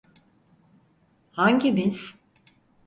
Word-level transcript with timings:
Hangimiz? 1.31 2.13